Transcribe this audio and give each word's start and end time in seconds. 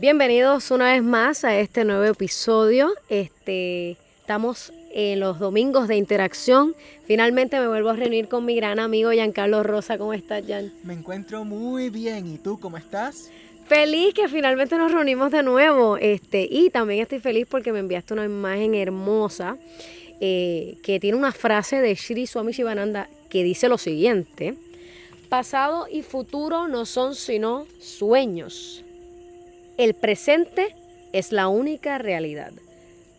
Bienvenidos 0.00 0.70
una 0.70 0.92
vez 0.92 1.02
más 1.02 1.42
a 1.42 1.58
este 1.58 1.84
nuevo 1.84 2.04
episodio. 2.04 2.94
Este, 3.08 3.96
estamos 4.20 4.72
en 4.92 5.18
los 5.18 5.40
domingos 5.40 5.88
de 5.88 5.96
interacción. 5.96 6.76
Finalmente 7.04 7.58
me 7.58 7.66
vuelvo 7.66 7.88
a 7.88 7.96
reunir 7.96 8.28
con 8.28 8.44
mi 8.44 8.54
gran 8.54 8.78
amigo 8.78 9.10
Giancarlo 9.10 9.64
Rosa. 9.64 9.98
¿Cómo 9.98 10.14
estás, 10.14 10.44
Jan? 10.46 10.72
Me 10.84 10.94
encuentro 10.94 11.44
muy 11.44 11.90
bien. 11.90 12.32
¿Y 12.32 12.38
tú 12.38 12.60
cómo 12.60 12.76
estás? 12.76 13.28
Feliz 13.66 14.14
que 14.14 14.28
finalmente 14.28 14.78
nos 14.78 14.92
reunimos 14.92 15.32
de 15.32 15.42
nuevo. 15.42 15.96
Este, 15.96 16.46
y 16.48 16.70
también 16.70 17.02
estoy 17.02 17.18
feliz 17.18 17.48
porque 17.50 17.72
me 17.72 17.80
enviaste 17.80 18.14
una 18.14 18.24
imagen 18.24 18.76
hermosa 18.76 19.56
eh, 20.20 20.78
que 20.84 21.00
tiene 21.00 21.16
una 21.16 21.32
frase 21.32 21.80
de 21.80 21.96
Sri 21.96 22.28
Swami 22.28 22.52
Shivananda 22.52 23.08
que 23.30 23.42
dice 23.42 23.68
lo 23.68 23.78
siguiente. 23.78 24.54
Pasado 25.28 25.88
y 25.90 26.02
futuro 26.02 26.68
no 26.68 26.86
son 26.86 27.16
sino 27.16 27.66
sueños 27.80 28.84
el 29.78 29.94
presente 29.94 30.74
es 31.12 31.32
la 31.32 31.48
única 31.48 31.98
realidad. 31.98 32.52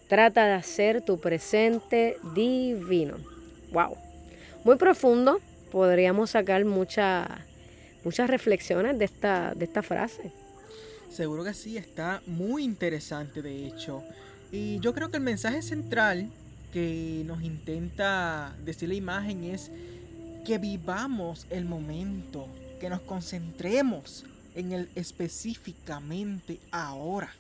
Trata 0.08 0.46
de 0.46 0.54
hacer 0.54 1.02
tu 1.02 1.20
presente 1.20 2.18
divino. 2.36 3.16
Wow. 3.72 3.96
Muy 4.66 4.76
profundo. 4.76 5.40
Podríamos 5.72 6.32
sacar 6.32 6.66
muchas 6.66 7.30
reflexiones 8.04 9.00
de 9.00 9.06
esta, 9.06 9.54
de 9.56 9.66
esta 9.66 9.82
frase. 9.82 10.32
Seguro 11.10 11.44
que 11.44 11.54
sí, 11.54 11.78
está 11.78 12.22
muy 12.28 12.64
interesante 12.64 13.42
de 13.42 13.68
hecho. 13.68 14.04
Y 14.52 14.80
yo 14.80 14.94
creo 14.94 15.10
que 15.10 15.18
el 15.18 15.24
mensaje 15.24 15.62
central 15.62 16.30
que 16.74 17.24
nos 17.26 17.42
intenta 17.42 18.54
decir 18.66 18.90
la 18.90 18.96
imagen 18.96 19.44
es 19.46 19.72
que 20.46 20.58
vivamos 20.58 21.48
el 21.50 21.66
momento, 21.66 22.48
que 22.80 22.90
nos 22.90 23.02
concentremos 23.02 24.26
en 24.56 24.72
el 24.72 24.90
específicamente 24.96 26.60
ahora. 26.72 27.32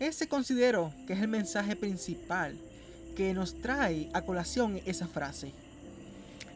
Ese 0.00 0.28
considero 0.28 0.92
que 1.06 1.12
es 1.12 1.20
el 1.20 1.28
mensaje 1.28 1.76
principal 1.76 2.56
que 3.16 3.34
nos 3.34 3.54
trae 3.54 4.08
a 4.12 4.22
colación 4.22 4.80
esa 4.86 5.06
frase. 5.06 5.52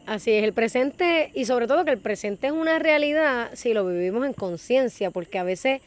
Así 0.05 0.31
es, 0.31 0.43
el 0.43 0.53
presente 0.53 1.31
y 1.33 1.45
sobre 1.45 1.67
todo 1.67 1.83
que 1.83 1.91
el 1.91 1.97
presente 1.97 2.47
es 2.47 2.53
una 2.53 2.79
realidad 2.79 3.51
si 3.53 3.73
lo 3.73 3.85
vivimos 3.85 4.25
en 4.25 4.33
conciencia, 4.33 5.11
porque 5.11 5.37
a 5.37 5.43
veces 5.43 5.81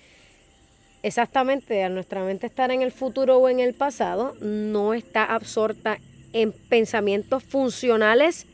exactamente 1.03 1.83
a 1.83 1.89
nuestra 1.89 2.23
mente 2.23 2.47
estar 2.47 2.71
en 2.71 2.83
el 2.83 2.93
futuro 2.93 3.39
o 3.39 3.49
en 3.49 3.61
el 3.61 3.73
pasado 3.73 4.37
no 4.41 4.93
está 4.93 5.25
absorta 5.25 5.99
en 6.33 6.53
pensamientos 6.53 7.43
funcionales 7.43 8.47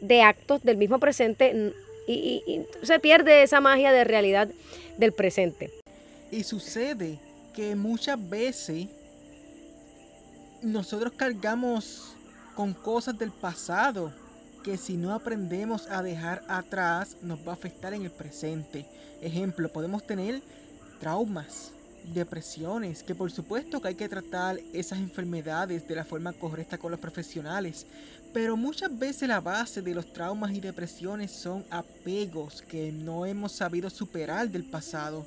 de 0.00 0.22
actos 0.22 0.62
del 0.62 0.76
mismo 0.76 0.98
presente 0.98 1.74
y, 2.06 2.66
se 2.82 2.98
pierde 2.98 3.42
esa 3.42 3.60
magia 3.60 3.92
de 3.92 4.04
realidad 4.04 4.48
del 4.98 5.12
presente. 5.12 5.70
Y 6.30 6.44
sucede 6.44 7.18
que 7.54 7.74
muchas 7.74 8.18
veces 8.28 8.86
nosotros 10.62 11.12
cargamos 11.16 12.14
con 12.54 12.72
cosas 12.72 13.18
del 13.18 13.30
pasado 13.30 14.12
que 14.62 14.76
si 14.76 14.96
no 14.96 15.12
aprendemos 15.12 15.88
a 15.88 16.02
dejar 16.02 16.42
atrás 16.48 17.16
nos 17.20 17.40
va 17.40 17.52
a 17.52 17.54
afectar 17.54 17.94
en 17.94 18.02
el 18.04 18.10
presente. 18.10 18.86
Ejemplo, 19.20 19.68
podemos 19.68 20.06
tener 20.06 20.40
traumas, 21.00 21.72
depresiones, 22.14 23.02
que 23.02 23.14
por 23.14 23.30
supuesto 23.30 23.80
que 23.80 23.88
hay 23.88 23.94
que 23.94 24.08
tratar 24.08 24.58
esas 24.72 24.98
enfermedades 24.98 25.86
de 25.86 25.94
la 25.94 26.04
forma 26.04 26.32
correcta 26.32 26.78
con 26.78 26.90
los 26.90 27.00
profesionales, 27.00 27.86
pero 28.32 28.56
muchas 28.56 28.96
veces 28.98 29.28
la 29.28 29.40
base 29.40 29.82
de 29.82 29.94
los 29.94 30.12
traumas 30.12 30.52
y 30.52 30.60
depresiones 30.60 31.30
son 31.30 31.64
apegos 31.70 32.62
que 32.62 32.90
no 32.92 33.26
hemos 33.26 33.52
sabido 33.52 33.90
superar 33.90 34.48
del 34.48 34.64
pasado. 34.64 35.26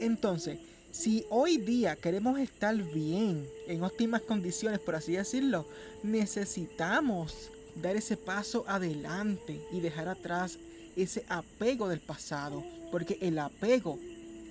Entonces, 0.00 0.58
si 0.90 1.24
hoy 1.30 1.56
día 1.58 1.96
queremos 1.96 2.38
estar 2.38 2.76
bien, 2.76 3.46
en 3.66 3.82
óptimas 3.82 4.22
condiciones, 4.22 4.80
por 4.80 4.94
así 4.94 5.12
decirlo, 5.12 5.66
necesitamos 6.02 7.50
dar 7.82 7.96
ese 7.96 8.16
paso 8.16 8.64
adelante 8.68 9.60
y 9.72 9.80
dejar 9.80 10.08
atrás 10.08 10.58
ese 10.96 11.24
apego 11.28 11.88
del 11.88 12.00
pasado, 12.00 12.62
porque 12.92 13.18
el 13.20 13.38
apego, 13.38 13.98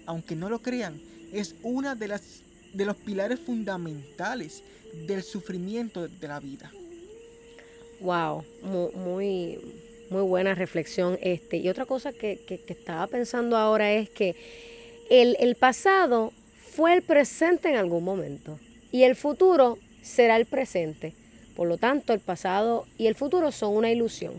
aunque 0.05 0.35
no 0.35 0.49
lo 0.49 0.61
crean, 0.61 0.99
es 1.33 1.55
una 1.63 1.95
de 1.95 2.07
las 2.07 2.21
de 2.73 2.85
los 2.85 2.97
pilares 2.97 3.39
fundamentales 3.39 4.63
del 5.07 5.23
sufrimiento 5.23 6.07
de 6.07 6.27
la 6.27 6.39
vida. 6.39 6.71
Wow, 7.99 8.43
muy, 8.63 9.59
muy, 10.09 10.21
buena 10.21 10.55
reflexión. 10.55 11.17
Este, 11.21 11.57
y 11.57 11.69
otra 11.69 11.85
cosa 11.85 12.11
que, 12.11 12.39
estaba 12.67 13.07
pensando 13.07 13.57
ahora 13.57 13.93
es 13.93 14.09
que 14.09 14.35
el, 15.09 15.37
el 15.39 15.55
pasado 15.55 16.33
fue 16.71 16.93
el 16.93 17.01
presente 17.01 17.69
en 17.69 17.75
algún 17.75 18.03
momento 18.03 18.59
y 18.91 19.03
el 19.03 19.15
futuro 19.15 19.77
será 20.01 20.35
el 20.35 20.45
presente. 20.45 21.13
Por 21.55 21.67
lo 21.67 21.77
tanto, 21.77 22.13
el 22.13 22.19
pasado 22.19 22.87
y 22.97 23.07
el 23.07 23.15
futuro 23.15 23.51
son 23.51 23.75
una 23.75 23.91
ilusión, 23.91 24.33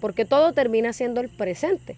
porque 0.00 0.24
todo 0.24 0.52
termina 0.52 0.92
siendo 0.92 1.20
el 1.20 1.28
presente. 1.28 1.96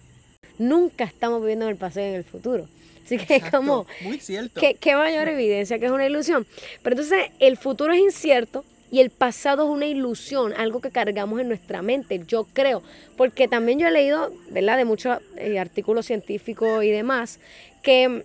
Nunca 0.57 1.03
estamos 1.03 1.39
viviendo 1.41 1.65
en 1.65 1.71
el 1.71 1.77
pasado 1.77 2.07
y 2.07 2.09
en 2.09 2.15
el 2.15 2.23
futuro. 2.23 2.67
Así 3.05 3.17
que 3.17 3.37
es 3.37 3.49
como, 3.49 3.87
muy 4.01 4.19
cierto. 4.19 4.61
¿qué, 4.79 4.95
mayor 4.95 5.27
evidencia 5.27 5.79
que 5.79 5.85
es 5.85 5.91
una 5.91 6.05
ilusión. 6.05 6.45
Pero 6.83 6.95
entonces 6.95 7.31
el 7.39 7.57
futuro 7.57 7.93
es 7.93 7.99
incierto 7.99 8.63
y 8.91 8.99
el 8.99 9.09
pasado 9.09 9.63
es 9.63 9.69
una 9.69 9.85
ilusión, 9.85 10.53
algo 10.57 10.81
que 10.81 10.91
cargamos 10.91 11.39
en 11.39 11.47
nuestra 11.47 11.81
mente, 11.81 12.21
yo 12.27 12.45
creo. 12.53 12.81
Porque 13.17 13.47
también 13.47 13.79
yo 13.79 13.87
he 13.87 13.91
leído, 13.91 14.31
¿verdad?, 14.49 14.77
de 14.77 14.85
muchos 14.85 15.19
eh, 15.37 15.59
artículos 15.59 16.05
científicos 16.05 16.83
y 16.83 16.89
demás, 16.89 17.39
que 17.81 18.23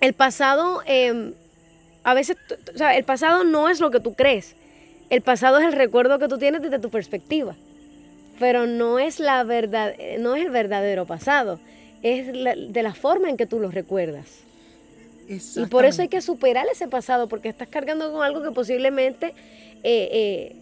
el 0.00 0.12
pasado, 0.12 0.82
em, 0.86 1.32
a 2.04 2.14
veces, 2.14 2.36
o 2.74 2.78
sea, 2.78 2.96
el 2.96 3.04
pasado 3.04 3.44
no 3.44 3.68
es 3.68 3.80
lo 3.80 3.90
que 3.90 4.00
tú 4.00 4.14
crees. 4.14 4.54
El 5.08 5.22
pasado 5.22 5.58
es 5.58 5.66
el 5.66 5.72
recuerdo 5.72 6.18
que 6.18 6.28
tú 6.28 6.38
tienes 6.38 6.62
desde 6.62 6.78
tu 6.78 6.90
perspectiva. 6.90 7.56
Pero 8.38 8.66
no 8.66 8.98
es, 8.98 9.20
la 9.20 9.42
verdad, 9.44 9.94
no 10.18 10.34
es 10.36 10.44
el 10.46 10.50
verdadero 10.50 11.04
pasado 11.04 11.58
es 12.02 12.26
de 12.32 12.82
la 12.82 12.94
forma 12.94 13.28
en 13.28 13.36
que 13.36 13.46
tú 13.46 13.58
lo 13.58 13.70
recuerdas. 13.70 14.26
Y 15.28 15.66
por 15.66 15.84
eso 15.84 16.02
hay 16.02 16.08
que 16.08 16.20
superar 16.20 16.66
ese 16.72 16.88
pasado, 16.88 17.28
porque 17.28 17.48
estás 17.48 17.68
cargando 17.68 18.10
con 18.12 18.24
algo 18.24 18.42
que 18.42 18.50
posiblemente 18.50 19.28
eh, 19.84 20.08
eh, 20.12 20.56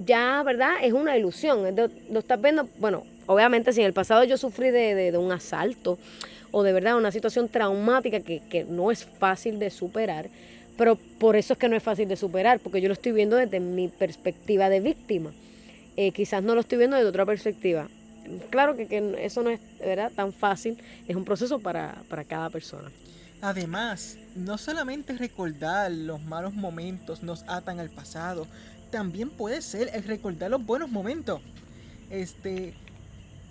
ya, 0.00 0.42
¿verdad? 0.42 0.76
Es 0.82 0.92
una 0.92 1.16
ilusión. 1.16 1.76
Lo 2.10 2.18
estás 2.18 2.42
viendo, 2.42 2.68
bueno, 2.78 3.04
obviamente 3.26 3.72
si 3.72 3.80
en 3.80 3.86
el 3.86 3.92
pasado 3.92 4.24
yo 4.24 4.36
sufrí 4.36 4.70
de, 4.70 5.16
un 5.16 5.30
asalto 5.30 5.96
o 6.50 6.64
de 6.64 6.72
verdad 6.72 6.96
una 6.96 7.12
situación 7.12 7.48
traumática 7.48 8.20
que, 8.20 8.66
no 8.68 8.90
es 8.90 9.04
fácil 9.04 9.60
de 9.60 9.70
superar, 9.70 10.28
pero 10.76 10.96
por 10.96 11.36
eso 11.36 11.52
es 11.52 11.58
que 11.58 11.68
no 11.68 11.76
es 11.76 11.82
fácil 11.84 12.08
de 12.08 12.16
superar, 12.16 12.58
porque 12.58 12.80
yo 12.80 12.88
lo 12.88 12.94
estoy 12.94 13.12
viendo 13.12 13.36
desde 13.36 13.60
mi 13.60 13.86
perspectiva 13.86 14.70
de 14.70 14.80
víctima. 14.80 15.30
Eh, 15.96 16.10
quizás 16.10 16.42
no 16.42 16.54
lo 16.54 16.62
estoy 16.62 16.78
viendo 16.78 16.96
desde 16.96 17.08
otra 17.08 17.26
perspectiva 17.26 17.86
claro 18.50 18.76
que, 18.76 19.16
eso 19.20 19.42
no 19.42 19.50
es 19.50 19.60
¿verdad? 19.78 20.12
tan 20.14 20.32
fácil, 20.32 20.78
es 21.06 21.16
un 21.16 21.24
proceso 21.24 21.58
para, 21.58 22.02
cada 22.28 22.50
persona. 22.50 22.90
Además, 23.40 24.18
no 24.36 24.56
solamente 24.56 25.12
recordar 25.14 25.90
los 25.90 26.22
malos 26.22 26.54
momentos 26.54 27.22
nos 27.22 27.44
atan 27.48 27.80
al 27.80 27.90
pasado, 27.90 28.46
también 28.90 29.30
puede 29.30 29.62
ser 29.62 29.90
el 29.94 30.04
recordar 30.04 30.50
los 30.50 30.64
buenos 30.64 30.90
momentos. 30.90 31.40
Este, 32.10 32.74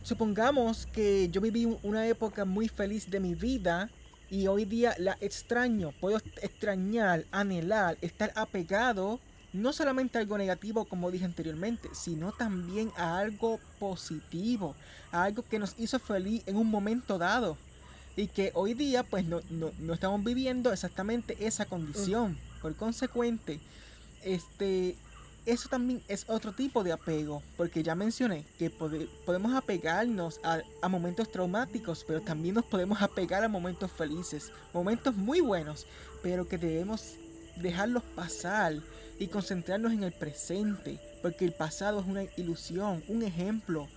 supongamos 0.03 0.85
que 0.85 1.29
yo 1.29 1.41
viví 1.41 1.77
una 1.83 2.07
época 2.07 2.45
muy 2.45 2.67
feliz 2.67 3.09
de 3.09 3.19
mi 3.19 3.35
vida 3.35 3.89
y 4.29 4.47
hoy 4.47 4.63
día 4.63 4.95
la 4.97 5.17
extraño, 5.19 5.91
puedo 5.99 6.17
extrañar, 6.41 7.25
anhelar, 7.31 7.97
estar 8.01 8.31
apegado 8.35 9.19
no 9.53 9.73
solamente 9.73 10.17
algo 10.17 10.37
negativo 10.37 10.85
como 10.85 11.11
dije 11.11 11.25
anteriormente, 11.25 11.89
sino 11.93 12.31
también 12.31 12.91
a 12.97 13.17
algo 13.17 13.59
positivo, 13.79 14.75
a 15.11 15.23
algo 15.23 15.43
que 15.43 15.59
nos 15.59 15.75
hizo 15.77 15.99
feliz 15.99 16.43
en 16.45 16.55
un 16.55 16.67
momento 16.67 17.17
dado 17.17 17.57
y 18.15 18.27
que 18.27 18.51
hoy 18.55 18.73
día 18.73 19.03
pues 19.03 19.25
no, 19.25 19.41
estamos 19.93 20.23
viviendo 20.23 20.71
exactamente 20.71 21.37
esa 21.39 21.65
condición. 21.65 22.37
Por 22.61 22.75
consecuente, 22.75 23.59
este, 24.23 24.95
eso 25.45 25.67
también 25.67 26.03
es 26.07 26.25
otro 26.27 26.53
tipo 26.53 26.83
de 26.83 26.91
apego, 26.91 27.41
porque 27.57 27.81
ya 27.81 27.95
mencioné 27.95 28.45
que 28.59 28.69
podemos 28.69 29.53
apegarnos 29.55 30.39
a, 30.43 30.61
a, 30.81 30.87
momentos 30.87 31.31
traumáticos, 31.31 32.03
pero 32.07 32.21
también 32.21 32.55
nos 32.55 32.65
podemos 32.65 33.01
apegar 33.01 33.43
a 33.43 33.47
momentos 33.47 33.91
felices, 33.91 34.51
momentos 34.73 35.15
muy 35.15 35.41
buenos, 35.41 35.87
pero 36.21 36.47
que 36.47 36.59
debemos 36.59 37.15
dejarlos 37.55 38.03
pasar 38.15 38.75
y 39.19 39.27
concentrarnos 39.27 39.93
en 39.93 40.03
el 40.03 40.11
presente, 40.11 40.97
porque 41.21 41.45
el 41.45 41.51
pasado 41.51 41.99
es 41.99 42.07
una 42.07 42.23
ilusión, 42.37 43.03
un 43.07 43.23
ejemplo. 43.23 43.87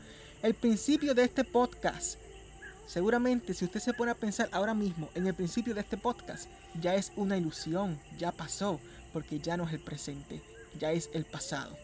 El 0.42 0.54
principio 0.54 1.14
de 1.14 1.24
este 1.24 1.44
podcast, 1.44 2.18
seguramente 2.86 3.54
si 3.54 3.64
usted 3.64 3.80
se 3.80 3.94
pone 3.94 4.10
a 4.10 4.16
pensar 4.16 4.48
ahora 4.52 4.74
mismo 4.74 5.08
en 5.14 5.26
el 5.26 5.34
principio 5.34 5.74
de 5.74 5.80
este 5.80 5.96
podcast, 5.96 6.48
ya 6.80 6.94
es 6.94 7.12
una 7.16 7.38
ilusión, 7.38 7.98
ya 8.18 8.32
pasó, 8.32 8.80
porque 9.12 9.38
ya 9.38 9.56
no 9.56 9.66
es 9.66 9.72
el 9.72 9.80
presente, 9.80 10.40
ya 10.78 10.92
es 10.92 11.08
el 11.14 11.24
pasado. 11.24 11.74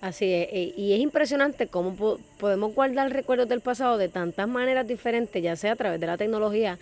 Así 0.00 0.32
es, 0.32 0.48
e, 0.50 0.74
y 0.76 0.94
es 0.94 1.00
impresionante 1.00 1.66
cómo 1.66 2.18
podemos 2.38 2.74
guardar 2.74 3.12
recuerdos 3.12 3.48
del 3.48 3.60
pasado 3.60 3.98
de 3.98 4.08
tantas 4.08 4.48
maneras 4.48 4.88
diferentes, 4.88 5.42
ya 5.42 5.56
sea 5.56 5.72
a 5.72 5.76
través 5.76 6.00
de 6.00 6.06
la 6.06 6.16
tecnología, 6.16 6.78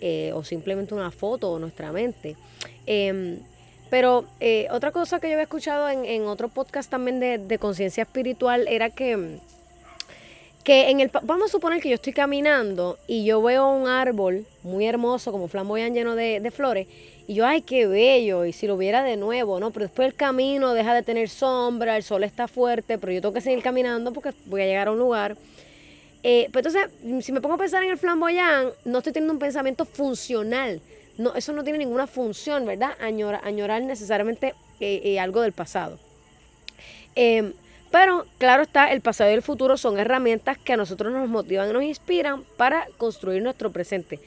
eh, 0.00 0.32
o 0.34 0.42
simplemente 0.44 0.94
una 0.94 1.10
foto 1.10 1.50
o 1.50 1.58
nuestra 1.58 1.92
mente. 1.92 2.36
Em, 2.86 3.38
pero 3.90 4.24
eh, 4.38 4.68
otra 4.70 4.92
cosa 4.92 5.18
que 5.18 5.28
yo 5.28 5.34
había 5.34 5.44
escuchado 5.44 5.88
en, 5.88 6.04
en 6.04 6.26
otro 6.26 6.48
podcast 6.48 6.90
también 6.90 7.18
de, 7.18 7.38
de 7.38 7.58
conciencia 7.58 8.02
espiritual 8.02 8.66
era 8.68 8.90
que, 8.90 9.38
que 10.62 10.90
en 10.90 11.00
el, 11.00 11.10
vamos 11.22 11.50
a 11.50 11.52
suponer 11.52 11.80
que 11.80 11.88
yo 11.88 11.96
estoy 11.96 12.12
caminando 12.12 12.98
y 13.08 13.24
yo 13.24 13.42
veo 13.42 13.68
un 13.68 13.88
árbol 13.88 14.46
muy 14.62 14.86
hermoso, 14.86 15.32
como 15.32 15.48
flamboyán 15.48 15.92
lleno 15.92 16.14
de, 16.14 16.40
de 16.40 16.50
flores, 16.50 16.86
y 17.30 17.34
yo, 17.34 17.46
ay, 17.46 17.62
qué 17.62 17.86
bello, 17.86 18.44
y 18.44 18.52
si 18.52 18.66
lo 18.66 18.76
viera 18.76 19.04
de 19.04 19.16
nuevo, 19.16 19.60
¿no? 19.60 19.70
Pero 19.70 19.86
después 19.86 20.08
el 20.08 20.14
camino 20.16 20.74
deja 20.74 20.92
de 20.94 21.04
tener 21.04 21.28
sombra, 21.28 21.96
el 21.96 22.02
sol 22.02 22.24
está 22.24 22.48
fuerte, 22.48 22.98
pero 22.98 23.12
yo 23.12 23.20
tengo 23.20 23.32
que 23.32 23.40
seguir 23.40 23.62
caminando 23.62 24.12
porque 24.12 24.32
voy 24.46 24.62
a 24.62 24.66
llegar 24.66 24.88
a 24.88 24.90
un 24.90 24.98
lugar. 24.98 25.36
Eh, 26.22 26.48
pues 26.52 26.66
entonces, 26.66 27.24
si 27.24 27.32
me 27.32 27.40
pongo 27.40 27.54
a 27.54 27.58
pensar 27.58 27.82
en 27.82 27.90
el 27.90 27.98
flamboyán, 27.98 28.70
no 28.84 28.98
estoy 28.98 29.12
teniendo 29.12 29.32
un 29.32 29.38
pensamiento 29.38 29.84
funcional. 29.84 30.80
No, 31.16 31.34
eso 31.34 31.52
no 31.52 31.64
tiene 31.64 31.78
ninguna 31.78 32.06
función, 32.06 32.66
¿verdad? 32.66 32.92
Añorar, 33.00 33.40
añorar 33.44 33.82
necesariamente 33.82 34.54
eh, 34.80 35.00
eh, 35.04 35.20
algo 35.20 35.40
del 35.40 35.52
pasado. 35.52 35.98
Em, 37.14 37.52
pero 37.90 38.26
claro 38.38 38.62
está, 38.62 38.92
el 38.92 39.00
pasado 39.00 39.30
y 39.30 39.34
el 39.34 39.42
futuro 39.42 39.76
son 39.76 39.98
herramientas 39.98 40.58
que 40.58 40.74
a 40.74 40.76
nosotros 40.76 41.12
nos 41.12 41.28
motivan 41.28 41.70
y 41.70 41.72
nos 41.72 41.82
inspiran 41.82 42.44
para 42.56 42.86
construir 42.98 43.42
nuestro 43.42 43.72
presente. 43.72 44.20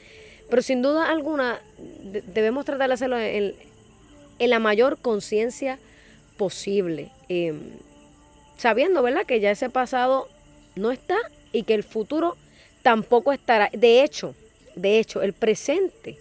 Pero 0.50 0.62
sin 0.62 0.82
duda 0.82 1.10
alguna 1.10 1.60
debemos 1.78 2.64
tratar 2.66 2.88
de 2.88 2.94
hacerlo 2.94 3.18
en, 3.18 3.54
la 4.38 4.58
mayor 4.58 4.98
conciencia 4.98 5.78
posible, 6.36 7.10
em, 7.28 7.60
sabiendo, 8.58 9.02
¿verdad?, 9.02 9.24
que 9.24 9.40
ya 9.40 9.50
ese 9.50 9.70
pasado 9.70 10.28
no 10.76 10.90
está 10.90 11.16
y 11.54 11.62
que 11.62 11.72
el 11.72 11.84
futuro 11.84 12.36
tampoco 12.82 13.32
estará. 13.32 13.70
De 13.72 14.02
hecho, 14.02 14.34
de 14.74 14.98
hecho, 14.98 15.22
el 15.22 15.32
presente, 15.32 16.18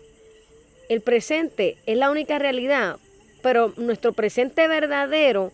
el 0.88 1.02
presente 1.02 1.76
es 1.86 1.98
la 1.98 2.12
única 2.12 2.40
realidad, 2.40 2.98
pero 3.42 3.74
nuestro 3.76 4.14
presente 4.14 4.68
verdadero 4.68 5.52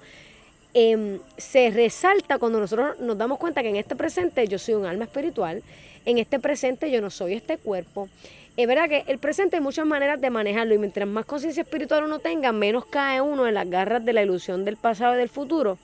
em, 0.73 1.19
se 1.37 1.71
resalta 1.71 2.37
cuando 2.37 2.59
nosotros 2.59 2.99
nos 2.99 3.17
damos 3.17 3.39
cuenta 3.39 3.63
que 3.63 3.69
en 3.69 3.77
este 3.77 3.95
presente 3.95 4.47
yo 4.47 4.59
soy 4.59 4.75
un 4.75 4.85
alma 4.85 5.05
espiritual, 5.05 5.63
en 6.05 6.17
este 6.17 6.39
presente 6.39 6.91
yo 6.91 7.01
no 7.01 7.09
soy 7.09 7.33
este 7.33 7.57
cuerpo, 7.57 8.09
es 8.57 8.67
verdad 8.67 8.89
que 8.89 9.05
el 9.07 9.19
presente 9.19 9.55
hay 9.55 9.61
muchas 9.61 9.85
maneras 9.85 10.19
de 10.19 10.29
manejarlo 10.29 10.73
y 10.73 10.77
mientras 10.77 11.07
más 11.07 11.25
conciencia 11.25 11.63
espiritual 11.63 12.03
uno 12.03 12.19
tenga, 12.19 12.51
menos 12.51 12.85
cae 12.85 13.21
uno 13.21 13.47
en 13.47 13.53
las 13.53 13.69
garras 13.69 14.03
de 14.03 14.11
la 14.11 14.21
ilusión 14.21 14.65
del 14.65 14.75
pasado 14.75 15.13
y 15.15 15.17
del 15.17 15.29
futuro. 15.29 15.77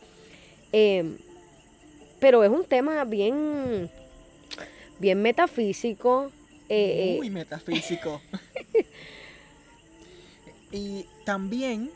Eh, 0.74 1.06
pero 2.26 2.44
es 2.44 2.50
un 2.50 2.66
tema 2.66 3.04
bien, 3.04 3.88
bien 4.98 5.22
metafísico. 5.22 6.32
Eh. 6.68 7.18
Muy 7.18 7.30
metafísico. 7.30 8.20
y 10.72 11.06
también 11.24 11.92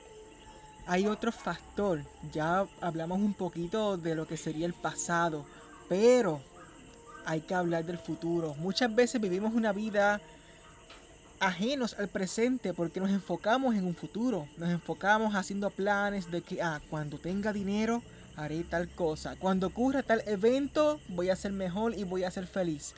hay 0.85 1.07
otro 1.07 1.31
factor. 1.31 2.03
Ya 2.31 2.67
hablamos 2.79 3.17
un 3.17 3.33
poquito 3.33 3.97
de 3.97 4.13
lo 4.13 4.27
que 4.27 4.37
sería 4.37 4.67
el 4.67 4.75
pasado, 4.75 5.47
pero 5.87 6.41
hay 7.25 7.41
que 7.41 7.55
hablar 7.55 7.83
del 7.85 7.97
futuro. 7.97 8.53
Muchas 8.59 8.93
veces 8.93 9.19
vivimos 9.19 9.55
una 9.55 9.73
vida 9.73 10.21
ajenos 11.39 11.95
al 11.97 12.07
presente 12.07 12.75
porque 12.75 12.99
nos 12.99 13.09
enfocamos 13.09 13.73
en 13.73 13.83
un 13.83 13.95
futuro, 13.95 14.47
nos 14.57 14.69
enfocamos 14.69 15.33
haciendo 15.33 15.71
planes 15.71 16.29
de 16.29 16.43
que, 16.43 16.61
ah, 16.61 16.79
cuando 16.87 17.17
tenga 17.17 17.51
dinero 17.51 18.03
haré 18.39 18.63
tal 18.63 18.87
cosa, 18.89 19.35
cuando 19.35 19.67
ocurra 19.67 20.01
tal 20.01 20.23
evento 20.25 20.99
voy 21.09 21.29
a 21.29 21.35
ser 21.35 21.51
mejor 21.51 21.93
y 21.97 22.03
voy 22.03 22.23
a 22.23 22.31
ser 22.31 22.47
feliz. 22.47 22.93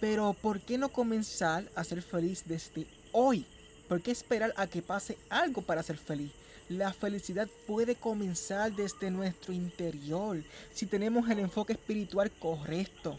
Pero 0.00 0.32
¿por 0.32 0.60
qué 0.60 0.78
no 0.78 0.88
comenzar 0.88 1.64
a 1.74 1.84
ser 1.84 2.02
feliz 2.02 2.42
desde 2.46 2.86
hoy? 3.12 3.46
¿Por 3.88 4.00
qué 4.00 4.10
esperar 4.10 4.52
a 4.56 4.66
que 4.66 4.82
pase 4.82 5.16
algo 5.28 5.62
para 5.62 5.82
ser 5.82 5.96
feliz? 5.96 6.32
La 6.68 6.92
felicidad 6.92 7.48
puede 7.66 7.94
comenzar 7.96 8.72
desde 8.74 9.10
nuestro 9.10 9.52
interior 9.52 10.42
si 10.72 10.86
tenemos 10.86 11.28
el 11.28 11.40
enfoque 11.40 11.74
espiritual 11.74 12.30
correcto. 12.30 13.18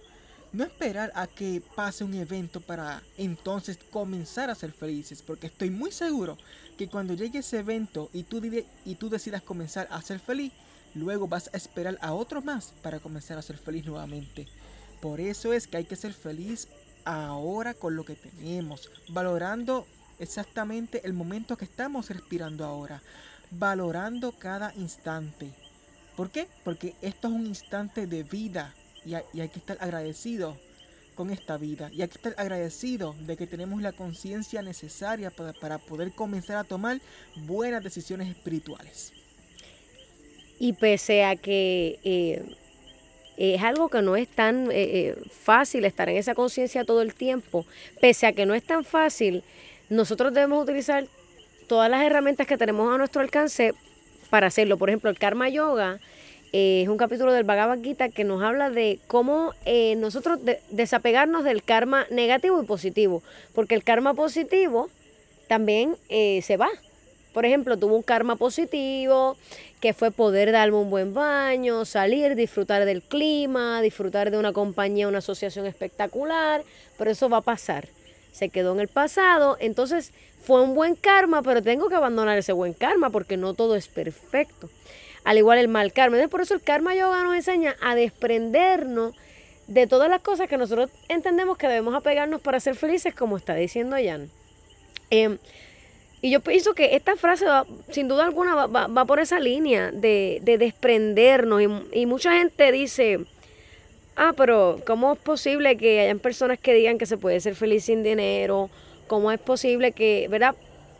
No 0.53 0.65
esperar 0.65 1.11
a 1.15 1.27
que 1.27 1.61
pase 1.75 2.03
un 2.03 2.13
evento 2.13 2.59
para 2.59 3.01
entonces 3.17 3.77
comenzar 3.89 4.49
a 4.49 4.55
ser 4.55 4.73
felices, 4.73 5.21
porque 5.21 5.47
estoy 5.47 5.69
muy 5.69 5.91
seguro 5.91 6.37
que 6.77 6.89
cuando 6.89 7.13
llegue 7.13 7.39
ese 7.39 7.59
evento 7.59 8.09
y 8.11 8.23
tú, 8.23 8.41
y 8.85 8.95
tú 8.95 9.09
decidas 9.09 9.41
comenzar 9.41 9.87
a 9.91 10.01
ser 10.01 10.19
feliz, 10.19 10.51
luego 10.93 11.27
vas 11.27 11.49
a 11.53 11.57
esperar 11.57 11.97
a 12.01 12.13
otro 12.13 12.41
más 12.41 12.73
para 12.81 12.99
comenzar 12.99 13.37
a 13.37 13.41
ser 13.41 13.57
feliz 13.57 13.85
nuevamente. 13.85 14.47
Por 15.01 15.19
eso 15.19 15.53
es 15.53 15.67
que 15.67 15.77
hay 15.77 15.85
que 15.85 15.95
ser 15.95 16.13
feliz 16.13 16.67
ahora 17.05 17.73
con 17.73 17.95
lo 17.95 18.05
que 18.05 18.15
tenemos, 18.15 18.89
valorando 19.09 19.87
exactamente 20.19 21.01
el 21.03 21.13
momento 21.13 21.57
que 21.57 21.65
estamos 21.65 22.09
respirando 22.09 22.65
ahora, 22.65 23.01
valorando 23.49 24.31
cada 24.33 24.73
instante. 24.75 25.51
¿Por 26.15 26.29
qué? 26.29 26.47
Porque 26.63 26.95
esto 27.01 27.27
es 27.27 27.33
un 27.33 27.47
instante 27.47 28.05
de 28.05 28.23
vida, 28.23 28.73
y, 29.05 29.15
hay 29.15 29.49
que 29.49 29.59
estar 29.59 29.77
agradecido 29.79 30.57
con 31.15 31.31
esta 31.31 31.57
vida. 31.57 31.89
Y 31.91 32.01
hay 32.01 32.07
que 32.07 32.17
estar 32.17 32.35
agradecido 32.37 33.15
de 33.21 33.37
que 33.37 33.47
tenemos 33.47 33.81
la 33.81 33.91
conciencia 33.91 34.61
necesaria 34.61 35.31
para, 35.31 35.77
poder 35.79 36.13
comenzar 36.13 36.57
a 36.57 36.63
tomar 36.63 37.01
buenas 37.47 37.83
decisiones 37.83 38.29
espirituales. 38.29 39.13
Y 40.61 40.73
pese 40.73 41.23
a 41.23 41.35
que 41.35 41.97
eh, 42.03 42.43
es 43.35 43.63
algo 43.63 43.89
que 43.89 44.03
no 44.03 44.15
es 44.15 44.27
tan 44.27 44.69
eh, 44.69 44.73
eh, 44.75 45.15
fácil 45.31 45.85
estar 45.85 46.07
en 46.07 46.17
esa 46.17 46.35
conciencia 46.35 46.85
todo 46.85 47.01
el 47.01 47.15
tiempo, 47.15 47.65
pese 47.99 48.27
a 48.27 48.33
que 48.33 48.45
no 48.45 48.53
es 48.53 48.61
tan 48.61 48.83
fácil, 48.83 49.43
nosotros 49.89 50.31
debemos 50.31 50.61
utilizar 50.61 51.05
todas 51.67 51.89
las 51.89 52.03
herramientas 52.03 52.45
que 52.45 52.59
tenemos 52.59 52.93
a 52.93 52.99
nuestro 52.99 53.21
alcance 53.21 53.73
para 54.29 54.47
hacerlo. 54.47 54.77
Por 54.77 54.89
ejemplo, 54.89 55.09
el 55.09 55.17
karma 55.17 55.49
yoga 55.49 55.99
es 56.53 56.87
un 56.89 56.97
capítulo 56.97 57.31
del 57.33 57.43
Bhagavad 57.45 57.81
Gita 57.81 58.09
que 58.09 58.23
nos 58.23 58.43
habla 58.43 58.69
de 58.69 58.99
cómo 59.07 59.53
eh, 59.65 59.95
nosotros 59.95 60.39
desapegarnos 60.69 61.43
del 61.43 61.63
karma 61.63 62.05
negativo 62.11 62.61
y 62.61 62.65
positivo, 62.67 63.23
porque 63.55 63.73
el 63.73 63.83
karma 63.83 64.13
positivo 64.13 64.89
también 65.47 65.95
eh, 66.09 66.41
se 66.43 66.57
va. 66.57 66.69
Por 67.33 67.45
ejemplo, 67.45 67.77
tuvo 67.77 67.95
un 67.95 68.03
karma 68.03 68.35
positivo, 68.35 69.37
que 69.79 69.93
fue 69.93 70.11
poder 70.11 70.51
darme 70.51 70.77
un 70.77 70.89
buen 70.89 71.13
baño, 71.13 71.85
salir, 71.85 72.35
disfrutar 72.35 72.85
del 72.85 73.01
clima, 73.01 73.81
disfrutar 73.81 74.31
de 74.31 74.37
una 74.37 74.53
compañía, 74.53 75.07
una 75.07 75.19
asociación 75.19 75.65
espectacular, 75.65 76.63
pero 76.97 77.11
eso 77.11 77.29
va 77.29 77.37
a 77.37 77.41
pasar. 77.41 77.87
Se 78.31 78.49
quedó 78.49 78.73
en 78.73 78.79
el 78.79 78.87
pasado, 78.87 79.57
entonces 79.59 80.11
fue 80.43 80.61
un 80.61 80.75
buen 80.75 80.95
karma, 80.95 81.41
pero 81.41 81.61
tengo 81.61 81.89
que 81.89 81.95
abandonar 81.95 82.37
ese 82.37 82.53
buen 82.53 82.73
karma 82.73 83.09
porque 83.09 83.37
no 83.37 83.53
todo 83.53 83.75
es 83.75 83.87
perfecto 83.87 84.69
al 85.23 85.37
igual 85.37 85.59
el 85.59 85.67
mal 85.67 85.93
karma. 85.93 86.17
Entonces, 86.17 86.31
por 86.31 86.41
eso 86.41 86.53
el 86.53 86.61
karma 86.61 86.95
yoga 86.95 87.23
nos 87.23 87.35
enseña 87.35 87.75
a 87.81 87.95
desprendernos 87.95 89.15
de 89.67 89.87
todas 89.87 90.09
las 90.09 90.21
cosas 90.21 90.49
que 90.49 90.57
nosotros 90.57 90.89
entendemos 91.07 91.57
que 91.57 91.67
debemos 91.67 91.95
apegarnos 91.95 92.41
para 92.41 92.59
ser 92.59 92.75
felices, 92.75 93.15
como 93.15 93.37
está 93.37 93.55
diciendo 93.55 93.95
Jan. 94.03 94.29
Em, 95.09 95.37
y 96.21 96.29
yo 96.29 96.39
pienso 96.39 96.73
que 96.73 96.95
esta 96.95 97.15
frase, 97.15 97.45
sin 97.89 98.07
duda 98.07 98.25
alguna, 98.25 98.67
va, 98.67 99.05
por 99.05 99.19
esa 99.19 99.39
línea 99.39 99.91
de, 99.91 100.41
desprendernos. 100.43 101.61
Y, 101.91 102.05
mucha 102.05 102.33
gente 102.33 102.71
dice, 102.71 103.21
ah, 104.15 104.33
pero 104.37 104.79
¿cómo 104.85 105.13
es 105.13 105.19
posible 105.19 105.77
que 105.77 106.01
hayan 106.01 106.19
personas 106.19 106.59
que 106.59 106.75
digan 106.75 106.99
que 106.99 107.07
se 107.07 107.17
puede 107.17 107.39
ser 107.39 107.55
feliz 107.55 107.85
sin 107.85 108.03
dinero? 108.03 108.69
¿Cómo 109.07 109.31
es 109.31 109.39
posible 109.39 109.93
que, 109.93 110.27
verdad? 110.29 110.55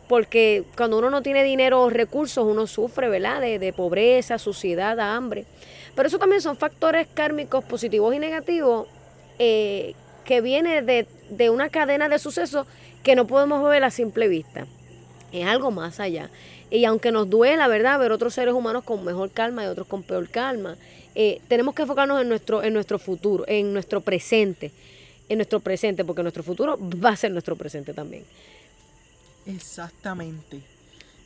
porque 0.08 0.64
cuando 0.76 0.98
uno 0.98 1.08
no 1.08 1.22
tiene 1.22 1.42
dinero 1.42 1.80
o 1.80 1.88
recursos, 1.88 2.44
uno 2.44 2.66
sufre, 2.66 3.08
¿verdad? 3.08 3.40
De, 3.40 3.72
pobreza, 3.72 4.36
suciedad, 4.38 5.00
hambre. 5.00 5.46
Pero 5.94 6.06
eso 6.06 6.18
también 6.18 6.42
son 6.42 6.58
factores 6.58 7.06
kármicos 7.14 7.64
positivos 7.64 8.14
y 8.14 8.18
negativos 8.18 8.88
eh, 9.38 9.94
que 10.26 10.42
vienen 10.42 10.84
de, 10.84 11.06
de, 11.30 11.48
una 11.48 11.70
cadena 11.70 12.10
de 12.10 12.18
sucesos 12.18 12.66
que 13.02 13.14
no 13.14 13.26
podemos 13.26 13.66
ver 13.66 13.84
a 13.84 13.90
simple 13.90 14.28
vista. 14.28 14.66
Es 15.32 15.46
algo 15.46 15.70
más 15.70 16.00
allá. 16.00 16.30
Y 16.70 16.84
aunque 16.84 17.12
nos 17.12 17.28
duela, 17.28 17.68
¿verdad?, 17.68 17.98
ver 17.98 18.12
otros 18.12 18.34
seres 18.34 18.54
humanos 18.54 18.84
con 18.84 19.04
mejor 19.04 19.30
calma 19.30 19.64
y 19.64 19.66
otros 19.66 19.86
con 19.86 20.02
peor 20.02 20.28
calma, 20.28 20.76
eh, 21.14 21.40
tenemos 21.48 21.74
que 21.74 21.82
enfocarnos 21.82 22.20
en 22.20 22.28
nuestro, 22.28 22.62
en 22.62 22.72
nuestro 22.72 22.98
futuro, 22.98 23.44
en 23.46 23.72
nuestro 23.72 24.00
presente, 24.00 24.72
en 25.28 25.38
nuestro 25.38 25.60
presente, 25.60 26.04
porque 26.04 26.22
nuestro 26.22 26.42
futuro 26.42 26.78
va 26.78 27.10
a 27.10 27.16
ser 27.16 27.30
nuestro 27.30 27.56
presente 27.56 27.92
también. 27.92 28.24
Exactamente. 29.46 30.60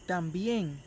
También 0.06 0.80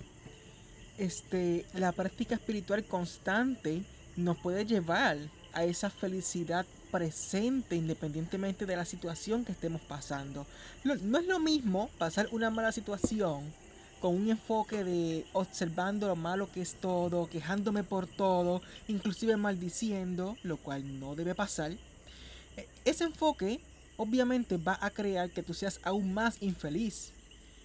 este, 0.97 1.65
la 1.73 1.91
práctica 1.91 2.35
espiritual 2.35 2.83
constante 2.83 3.81
nos 4.15 4.37
puede 4.37 4.65
llevar 4.65 5.17
a 5.53 5.63
esa 5.63 5.89
felicidad 5.89 6.65
presente 6.91 7.75
independientemente 7.75 8.65
de 8.65 8.75
la 8.75 8.85
situación 8.85 9.45
que 9.45 9.51
estemos 9.51 9.81
pasando. 9.81 10.45
No, 10.83 10.93
es 10.93 11.27
lo 11.27 11.39
mismo 11.39 11.89
pasar 11.97 12.27
una 12.31 12.49
mala 12.49 12.71
situación 12.71 13.43
con 13.99 14.15
un 14.15 14.29
enfoque 14.29 14.83
de 14.83 15.25
observando 15.33 16.07
lo 16.07 16.15
malo 16.15 16.49
que 16.51 16.61
es 16.61 16.75
todo, 16.75 17.27
quejándome 17.27 17.83
por 17.83 18.07
todo, 18.07 18.61
inclusive 18.87 19.35
maldiciendo, 19.35 20.37
lo 20.43 20.57
cual 20.57 20.99
no 20.99 21.15
debe 21.15 21.35
pasar. 21.35 21.71
E, 21.71 22.67
ese 22.85 23.03
enfoque 23.03 23.59
obviamente 23.97 24.57
va 24.57 24.77
a 24.81 24.89
crear 24.89 25.29
que 25.29 25.43
tú 25.43 25.53
seas 25.53 25.79
aún 25.83 26.13
más 26.13 26.41
infeliz. 26.41 27.11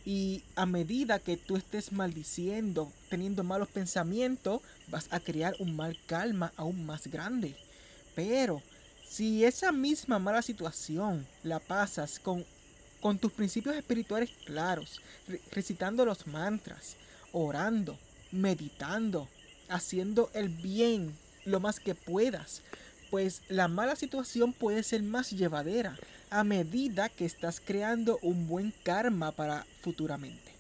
Y 0.05 0.43
a 0.55 0.67
medida 0.67 1.19
que 1.19 1.39
tú 1.39 1.57
estés 1.57 1.93
maldiciendo, 1.93 2.93
teniendo 3.09 3.43
malos 3.43 3.69
pensamientos, 3.69 4.61
vas 4.89 5.07
a 5.11 5.21
crear 5.21 5.55
un 5.61 5.77
mal 5.77 5.97
calma 6.07 6.53
aún 6.57 6.85
más 6.85 7.07
grande. 7.07 7.57
Pero 8.15 8.61
si 9.15 9.45
esa 9.45 9.71
misma 9.71 10.19
mala 10.19 10.43
situación 10.43 11.25
la 11.45 11.61
pasas 11.61 12.19
con, 12.19 12.45
con 13.01 13.17
tus 13.17 13.31
principios 13.31 13.77
espirituales 13.77 14.29
claros, 14.45 15.01
recitando 15.53 16.05
los 16.05 16.27
mantras, 16.27 16.97
orando, 17.33 17.97
meditando, 18.33 19.29
haciendo 19.69 20.31
el 20.35 20.49
bien 20.49 21.15
lo 21.45 21.61
más 21.61 21.79
que 21.79 21.95
puedas, 21.95 22.63
pues 23.13 23.43
la 23.49 23.69
mala 23.69 23.95
situación 23.95 24.53
puede 24.53 24.83
ser 24.83 25.05
más 25.05 25.31
llevadera 25.31 25.97
a 26.31 26.43
medida 26.43 27.09
que 27.09 27.25
estás 27.25 27.61
creando 27.65 28.19
un 28.21 28.49
buen 28.49 28.75
karma 28.83 29.31
para 29.31 29.65
futuramente. 29.83 30.54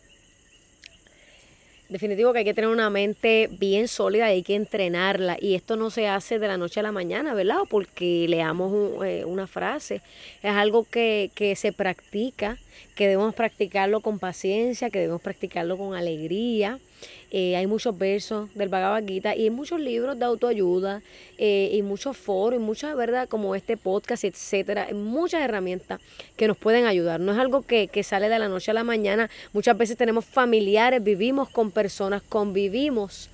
Definitivo 1.94 2.32
que 2.32 2.40
hay 2.40 2.44
que 2.44 2.54
tener 2.54 2.70
una 2.70 2.90
mente 2.90 3.48
bien 3.52 3.86
sólida, 3.86 4.26
hay 4.26 4.42
que 4.42 4.56
entrenarla. 4.56 5.36
Y 5.40 5.54
esto 5.54 5.76
no 5.76 5.90
se 5.90 6.08
hace 6.08 6.40
de 6.40 6.48
la 6.48 6.56
noche 6.56 6.80
a 6.80 6.82
la 6.82 6.90
mañana, 6.90 7.34
¿verdad? 7.34 7.58
Porque 7.70 8.26
leamos 8.28 9.00
eh, 9.06 9.24
una 9.24 9.46
frase, 9.46 10.00
es 10.42 10.50
algo 10.50 10.82
que, 10.90 11.30
que 11.36 11.54
se 11.54 11.72
practica, 11.72 12.58
que 12.96 13.06
debemos 13.06 13.32
practicarlo 13.36 14.00
con 14.00 14.18
paciencia, 14.18 14.90
que 14.90 14.98
debemos 14.98 15.22
practicarlo 15.22 15.78
con 15.78 15.94
alegría 15.94 16.80
eh, 17.36 17.56
hay 17.56 17.66
muchos 17.66 17.98
versos 17.98 18.48
del 18.54 18.68
Bhagavad 18.68 19.04
Gita 19.04 19.34
y 19.34 19.42
hay 19.42 19.50
muchos 19.50 19.80
libros 19.80 20.16
de 20.16 20.24
autoayuda 20.24 21.02
eh, 21.36 21.68
y 21.72 21.82
muchos 21.82 22.16
foros 22.16 22.60
y 22.60 22.62
muchas, 22.62 22.96
¿verdad? 22.96 23.28
Como 23.28 23.56
este 23.56 23.76
podcast, 23.76 24.22
etcétera. 24.22 24.86
muchas 24.92 25.42
herramientas 25.42 26.00
que 26.36 26.46
nos 26.46 26.56
pueden 26.56 26.86
ayudar. 26.86 27.18
No 27.18 27.32
es 27.32 27.38
algo 27.38 27.62
que, 27.62 27.88
sale 28.04 28.28
de 28.28 28.38
la 28.38 28.46
noche 28.46 28.70
a 28.70 28.74
la 28.74 28.84
mañana. 28.84 29.30
Muchas 29.52 29.76
veces 29.76 29.96
tenemos 29.96 30.24
familiares, 30.24 31.02
vivimos 31.02 31.48
con 31.48 31.72
personas, 31.72 32.22
convivimos 32.22 33.30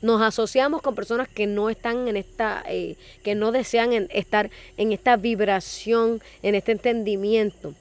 nos 0.00 0.22
asociamos 0.22 0.80
con 0.80 0.94
personas 0.94 1.28
que 1.28 1.46
no 1.46 1.68
están 1.68 2.08
en 2.08 2.16
esta, 2.16 2.64
eh, 2.66 2.96
que 3.22 3.34
no 3.34 3.52
desean 3.52 4.08
estar 4.10 4.50
en 4.78 4.92
esta 4.92 5.16
vibración, 5.16 6.22
en 6.42 6.54
este 6.54 6.72
entendimiento. 6.72 7.74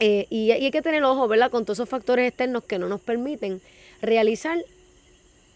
y, 0.00 0.26
y, 0.30 0.50
hay 0.50 0.70
que 0.70 0.82
tener 0.82 1.04
ojo, 1.04 1.28
¿verdad? 1.28 1.50
Con 1.50 1.64
todos 1.64 1.78
esos 1.78 1.88
factores 1.90 2.26
externos 2.26 2.64
que 2.64 2.78
no 2.78 2.88
nos 2.88 3.02
permiten 3.02 3.60
realizar 4.04 4.58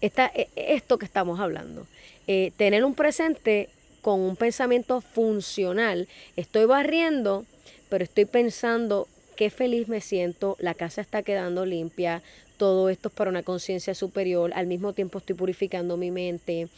esta, 0.00 0.30
e, 0.34 0.48
esto 0.56 0.98
que 0.98 1.04
estamos 1.04 1.40
hablando. 1.40 1.86
Eh, 2.26 2.52
tener 2.56 2.84
un 2.84 2.94
presente 2.94 3.68
con 4.02 4.20
un 4.20 4.36
pensamiento 4.36 5.00
funcional. 5.00 6.08
Estoy 6.36 6.64
barriendo, 6.64 7.44
pero 7.88 8.04
estoy 8.04 8.24
pensando 8.24 9.08
qué 9.36 9.50
feliz 9.50 9.88
me 9.88 10.00
siento, 10.00 10.56
la 10.58 10.74
casa 10.74 11.00
está 11.00 11.22
quedando 11.22 11.64
limpia, 11.64 12.22
todo 12.56 12.88
esto 12.88 13.08
es 13.08 13.14
para 13.14 13.30
una 13.30 13.44
conciencia 13.44 13.94
superior, 13.94 14.50
al 14.54 14.66
mismo 14.66 14.92
tiempo 14.92 15.18
estoy 15.18 15.36
purificando 15.36 15.96
mi 15.96 16.10
mente, 16.10 16.68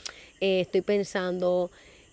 eh, 0.42 0.60
estoy 0.60 0.82
pensando, 0.82 1.70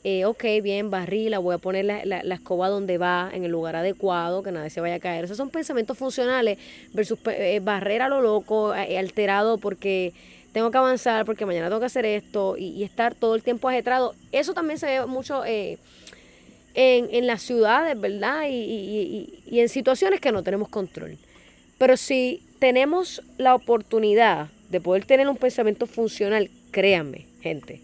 eh, 0.09 0.25
ok, 0.25 0.43
bien, 0.63 0.89
barrí, 0.89 1.27
la 1.27 1.39
voy 1.39 1.55
a 1.55 1.57
poner 1.57 1.83
la, 1.83 2.05
la, 2.05 2.35
escoba 2.35 2.69
donde 2.69 2.97
va, 2.97 3.29
en 3.33 3.43
el 3.43 3.51
lugar 3.51 3.75
adecuado, 3.75 4.41
que 4.41 4.51
nadie 4.51 4.69
se 4.69 4.79
vaya 4.79 4.95
a 4.95 4.99
caer. 4.99 5.25
Esos 5.25 5.35
son 5.35 5.49
pensamientos 5.49 5.97
funcionales 5.97 6.57
versus 6.93 7.19
barrer 7.61 8.01
a 8.01 8.07
lo 8.07 8.21
loco, 8.21 8.71
alterado 8.71 9.57
porque 9.57 10.13
tengo 10.57 10.71
que 10.71 10.77
avanzar 10.79 11.23
porque 11.25 11.45
mañana 11.45 11.67
tengo 11.67 11.79
que 11.79 11.85
hacer 11.85 12.05
esto 12.05 12.55
y, 12.57 12.83
estar 12.83 13.13
todo 13.13 13.35
el 13.35 13.43
tiempo 13.43 13.69
ajetrado. 13.69 14.15
Eso 14.31 14.55
también 14.55 14.79
se 14.79 14.87
ve 14.87 15.05
mucho 15.05 15.45
eh, 15.45 15.77
en, 16.73 17.27
las 17.27 17.43
ciudades, 17.43 17.99
¿verdad? 17.99 18.45
Y, 18.49 19.29
y, 19.45 19.59
en 19.59 19.69
situaciones 19.69 20.19
que 20.19 20.31
no 20.31 20.41
tenemos 20.41 20.69
control. 20.69 21.17
Pero 21.77 21.95
si 21.95 22.41
tenemos 22.57 23.21
la 23.37 23.53
oportunidad 23.53 24.47
de 24.71 24.81
poder 24.81 25.05
tener 25.05 25.29
un 25.29 25.37
pensamiento 25.37 25.85
funcional, 25.85 26.49
créanme, 26.71 27.25
gente, 27.41 27.81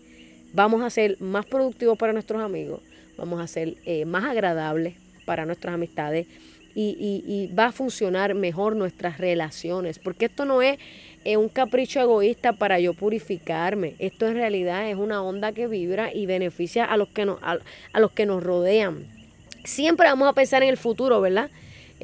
vamos 0.53 0.81
a 0.83 0.89
ser 0.89 1.19
más 1.19 1.45
productivos 1.45 1.97
para 1.97 2.13
nuestros 2.13 2.41
amigos, 2.41 2.79
vamos 3.17 3.41
a 3.41 3.47
ser 3.47 3.75
eh, 3.85 4.05
más 4.05 4.23
agradables 4.23 4.95
para 5.25 5.45
nuestras 5.45 5.73
amistades 5.73 6.27
y, 6.75 7.51
va 7.57 7.65
a 7.65 7.71
funcionar 7.71 8.33
mejor 8.33 8.75
nuestras 8.75 9.19
relaciones, 9.19 9.99
porque 9.99 10.25
esto 10.25 10.45
no 10.45 10.61
es 10.61 10.79
es 11.23 11.37
un 11.37 11.49
capricho 11.49 12.01
egoísta 12.01 12.53
para 12.53 12.79
yo 12.79 12.93
purificarme. 12.93 13.95
Esto 13.99 14.27
en 14.27 14.35
realidad 14.35 14.89
es 14.89 14.97
una 14.97 15.23
onda 15.23 15.53
que 15.53 15.67
vibra 15.67 16.13
y 16.13 16.25
beneficia 16.25 16.85
a 16.85 16.97
los 16.97 17.07
que 17.09 17.25
nos, 17.25 17.39
a, 17.41 17.59
los 17.99 18.11
que 18.11 18.25
nos 18.25 18.43
rodean. 18.43 19.05
Siempre 19.63 20.07
vamos 20.07 20.27
a 20.27 20.33
pensar 20.33 20.63
en 20.63 20.69
el 20.69 20.77
futuro, 20.77 21.21
¿verdad? 21.21 21.49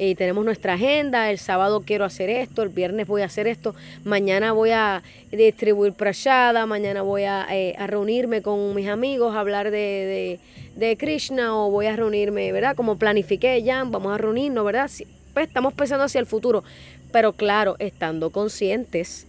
Y 0.02 0.14
tenemos 0.14 0.46
nuestra 0.46 0.74
agenda, 0.74 1.30
el 1.30 1.38
sábado 1.38 1.82
quiero 1.84 2.06
hacer 2.06 2.30
esto, 2.30 2.62
el 2.62 2.70
viernes 2.70 3.06
voy 3.06 3.20
a 3.20 3.26
hacer 3.26 3.46
esto, 3.46 3.74
mañana 4.02 4.52
voy 4.52 4.70
a 4.70 5.02
distribuir 5.30 5.92
prashada, 5.92 6.64
mañana 6.64 7.02
voy 7.02 7.24
a, 7.24 7.46
eh, 7.50 7.76
reunirme 7.86 8.40
con 8.40 8.74
mis 8.74 8.88
amigos, 8.88 9.36
a 9.36 9.40
hablar 9.40 9.70
de, 9.70 10.40
de, 10.74 10.96
Krishna 10.96 11.54
o 11.54 11.70
voy 11.70 11.84
a 11.84 11.96
reunirme, 11.96 12.50
¿verdad? 12.50 12.74
Como 12.76 12.96
planifiqué 12.96 13.62
ya, 13.62 13.84
vamos 13.84 14.14
a 14.14 14.16
reunirnos, 14.16 14.64
¿verdad? 14.64 14.90
Pues 15.34 15.48
estamos 15.48 15.74
pensando 15.74 16.06
hacia 16.06 16.18
el 16.18 16.24
futuro, 16.24 16.64
pero 17.12 17.34
claro, 17.34 17.76
estando 17.78 18.30
conscientes 18.30 19.26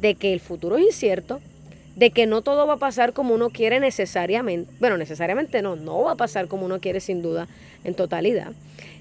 de 0.00 0.14
que 0.14 0.32
el 0.32 0.40
futuro 0.40 0.78
es 0.78 0.86
incierto, 0.86 1.42
de 1.96 2.12
que 2.12 2.24
no 2.24 2.40
todo 2.40 2.66
va 2.66 2.74
a 2.74 2.78
pasar 2.78 3.12
como 3.12 3.34
uno 3.34 3.50
quiere 3.50 3.78
necesariamente, 3.78 4.72
bueno, 4.80 4.96
necesariamente 4.96 5.60
no, 5.60 5.76
no 5.76 6.04
va 6.04 6.12
a 6.12 6.16
pasar 6.16 6.48
como 6.48 6.64
uno 6.64 6.80
quiere 6.80 7.00
sin 7.00 7.20
duda 7.20 7.46
en 7.84 7.94
totalidad. 7.94 8.52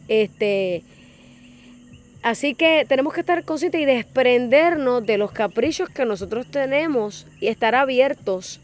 Este, 0.10 0.84
así 2.24 2.56
que 2.56 2.86
tenemos 2.88 3.14
que 3.14 3.20
estar 3.20 3.44
conscientes 3.44 3.82
y 3.82 3.86
desprendernos 3.86 5.06
de 5.06 5.18
los 5.18 5.32
caprichos 5.32 5.90
que 5.90 6.06
nosotros 6.06 6.48
tenemos 6.48 7.28
y 7.40 7.48
estar 7.48 7.76
abiertos, 7.76 8.60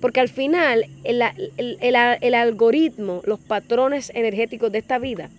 porque 0.00 0.20
al 0.20 0.28
final 0.28 0.86
el, 1.04 1.22
el 1.78 2.34
algoritmo, 2.34 3.22
los 3.24 3.38
patrones 3.38 4.10
energéticos 4.14 4.72
de 4.72 4.78
esta 4.78 4.98
vida, 4.98 5.30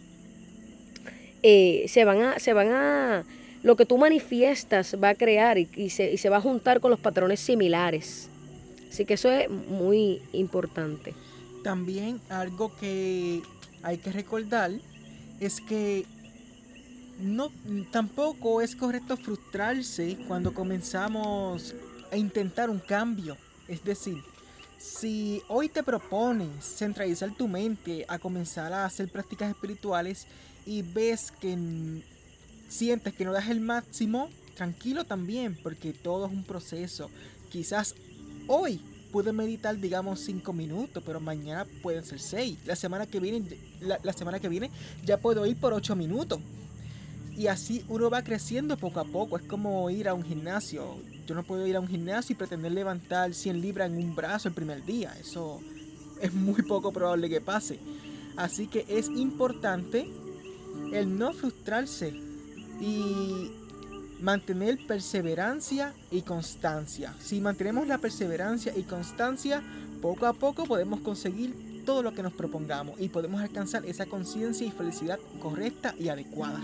eh, 1.41 1.85
se 1.87 2.03
van 2.03 2.21
a, 2.21 2.39
se 2.39 2.53
van 2.53 2.71
a, 2.71 3.25
lo 3.63 3.75
que 3.75 3.85
tú 3.85 3.97
manifiestas 3.97 4.95
va 5.01 5.09
a 5.09 5.15
crear 5.15 5.57
y, 5.57 5.89
se, 5.89 6.11
y 6.11 6.17
se 6.17 6.29
va 6.29 6.37
a 6.37 6.41
juntar 6.41 6.79
con 6.79 6.91
los 6.91 6.99
patrones 6.99 7.39
similares. 7.39 8.29
Así 8.89 9.05
que 9.05 9.13
eso 9.15 9.31
es 9.31 9.49
muy 9.49 10.21
importante. 10.33 11.13
También 11.63 12.19
algo 12.29 12.71
que 12.79 13.41
hay 13.83 13.97
que 13.97 14.11
recordar 14.11 14.71
es 15.39 15.61
que 15.61 16.05
no 17.19 17.51
tampoco 17.91 18.61
es 18.61 18.75
correcto 18.75 19.17
frustrarse 19.17 20.17
cuando 20.27 20.53
comenzamos 20.53 21.75
a 22.11 22.17
intentar 22.17 22.69
un 22.69 22.79
cambio. 22.79 23.37
Es 23.67 23.83
decir, 23.83 24.17
si 24.77 25.41
hoy 25.49 25.69
te 25.69 25.83
propones 25.83 26.63
centralizar 26.63 27.35
tu 27.35 27.47
mente 27.47 28.05
a 28.07 28.17
comenzar 28.17 28.71
a 28.73 28.85
hacer 28.85 29.09
prácticas 29.09 29.49
espirituales 29.49 30.25
y 30.65 30.81
ves 30.81 31.31
que 31.31 32.01
sientes 32.69 33.13
que 33.13 33.25
no 33.25 33.33
das 33.33 33.49
el 33.49 33.59
máximo, 33.59 34.29
tranquilo 34.55 35.03
también, 35.03 35.57
porque 35.61 35.93
todo 35.93 36.25
es 36.27 36.31
un 36.31 36.43
proceso. 36.43 37.09
Quizás 37.49 37.95
hoy 38.47 38.81
pude 39.11 39.33
meditar, 39.33 39.77
digamos, 39.77 40.19
5 40.21 40.53
minutos, 40.53 41.03
pero 41.05 41.19
mañana 41.19 41.65
pueden 41.81 42.05
ser 42.05 42.19
6. 42.19 42.59
La 42.65 42.75
semana 42.75 43.05
que 43.07 43.19
viene, 43.19 43.57
la, 43.81 44.13
semana 44.13 44.39
que 44.39 44.49
viene 44.49 44.69
ya 45.05 45.17
puedo 45.17 45.45
ir 45.45 45.57
por 45.57 45.73
8 45.73 45.95
minutos. 45.95 46.39
Y 47.39 47.47
así 47.47 47.85
uno 47.87 48.09
va 48.09 48.21
creciendo 48.21 48.75
poco 48.75 48.99
a 48.99 49.05
poco. 49.05 49.37
Es 49.37 49.43
como 49.43 49.89
ir 49.89 50.09
a 50.09 50.13
un 50.13 50.23
gimnasio. 50.23 50.97
Yo 51.25 51.35
no 51.35 51.43
puedo 51.43 51.65
ir 51.65 51.77
a 51.77 51.79
un 51.79 51.87
gimnasio 51.87 52.33
y 52.33 52.35
pretender 52.35 52.73
levantar 52.73 53.33
100 53.33 53.61
libras 53.61 53.89
en 53.89 53.95
un 53.95 54.13
brazo 54.13 54.49
el 54.49 54.53
primer 54.53 54.83
día. 54.83 55.15
Eso 55.17 55.61
es 56.21 56.33
muy 56.33 56.61
poco 56.63 56.91
probable 56.91 57.29
que 57.29 57.39
pase. 57.39 57.79
Así 58.35 58.67
que 58.67 58.85
es 58.89 59.07
importante 59.07 60.05
el 60.91 61.17
no 61.17 61.31
frustrarse 61.31 62.09
y 62.81 63.51
mantener 64.19 64.77
perseverancia 64.85 65.93
y 66.11 66.23
constancia. 66.23 67.13
Si 67.21 67.39
mantenemos 67.39 67.87
la 67.87 67.99
perseverancia 67.99 68.73
y 68.75 68.83
constancia, 68.83 69.63
poco 70.01 70.25
a 70.25 70.33
poco 70.33 70.65
podemos 70.65 70.99
conseguir 70.99 71.83
todo 71.85 72.03
lo 72.03 72.13
que 72.13 72.21
nos 72.21 72.33
propongamos 72.33 72.99
y 72.99 73.07
podemos 73.07 73.39
alcanzar 73.39 73.85
esa 73.85 74.07
conciencia 74.07 74.67
y 74.67 74.71
felicidad 74.71 75.19
correcta 75.39 75.95
y 75.97 76.09
adecuada. 76.09 76.59